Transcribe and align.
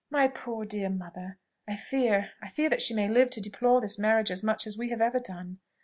"My 0.09 0.27
poor 0.27 0.65
dear 0.65 0.89
mother! 0.89 1.37
I 1.67 1.75
fear, 1.75 2.31
I 2.41 2.49
fear 2.49 2.69
that 2.71 2.81
she 2.81 2.95
may 2.95 3.07
live 3.07 3.29
to 3.29 3.39
deplore 3.39 3.81
this 3.81 3.99
marriage 3.99 4.31
as 4.31 4.41
much 4.41 4.65
as 4.65 4.75
we 4.75 4.89
have 4.89 4.99
ever 5.01 5.19
done. 5.19 5.59